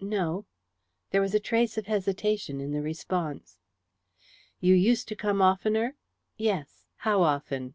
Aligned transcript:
"No." 0.00 0.46
There 1.10 1.20
was 1.20 1.34
a 1.34 1.38
trace 1.38 1.76
of 1.76 1.84
hesitation 1.84 2.62
in 2.62 2.72
the 2.72 2.80
response. 2.80 3.58
"You 4.58 4.74
used 4.74 5.06
to 5.08 5.14
come 5.14 5.42
oftener?" 5.42 5.96
"Yes." 6.38 6.86
"How 6.96 7.20
often?" 7.20 7.74